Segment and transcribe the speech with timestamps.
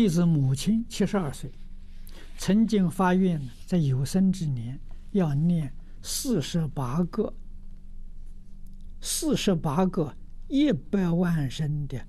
[0.00, 1.52] 弟子母亲七十二岁，
[2.38, 4.80] 曾经发愿在有生之年
[5.10, 7.34] 要念四十八个
[9.02, 10.16] 四十八个
[10.48, 12.02] 一百万声的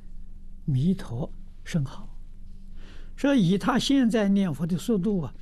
[0.63, 1.29] 弥陀
[1.65, 2.17] 圣号。
[3.17, 5.35] 说以他现在念佛的速度啊，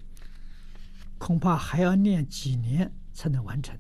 [1.20, 3.78] 恐怕还要念几年才能完成。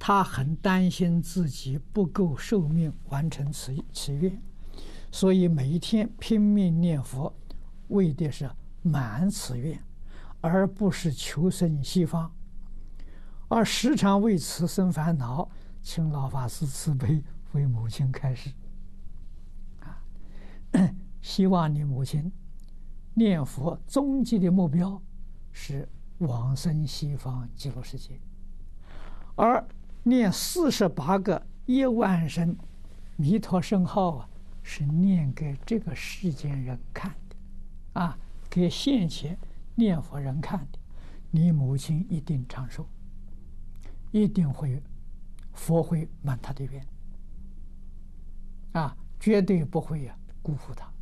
[0.00, 4.42] 他很担心自己不够寿命完成此此愿，
[5.12, 7.32] 所以每一天拼命念佛，
[7.88, 8.50] 为的是
[8.82, 9.78] 满此愿，
[10.40, 12.30] 而不是求生西方。
[13.48, 15.48] 而时常为此生烦恼，
[15.82, 17.22] 请老法师慈悲
[17.52, 18.50] 为母亲开示。
[19.80, 20.00] 啊，
[21.22, 22.30] 希望你母亲。
[23.14, 25.02] 念佛终极的目标
[25.50, 28.20] 是往生西方极乐世界，
[29.34, 29.66] 而
[30.04, 32.56] 念四十八个一万声
[33.16, 34.28] 弥陀圣号啊，
[34.62, 37.12] 是念给这个世间人看，
[38.00, 39.36] 啊，给现前
[39.74, 40.78] 念佛人看的。
[41.30, 42.88] 你母亲一定长寿，
[44.12, 44.82] 一定会
[45.52, 46.86] 佛会满他的愿，
[48.72, 50.92] 啊，绝对不会呀辜负他，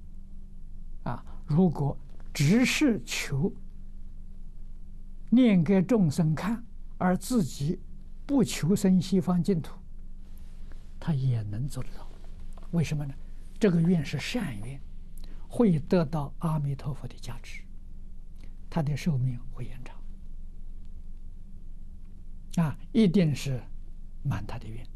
[1.11, 1.97] 啊，如果。
[2.38, 3.50] 只是求
[5.31, 6.62] 念给众生看，
[6.98, 7.81] 而自己
[8.27, 9.75] 不求生西方净土，
[11.00, 12.06] 他也能做得到。
[12.72, 13.14] 为什么呢？
[13.58, 14.78] 这个愿是善愿，
[15.57, 17.62] 会得到阿弥陀佛的加持，
[18.69, 19.97] 他的寿命会延长。
[22.62, 23.62] 啊，一定是
[24.23, 24.87] 满他的愿。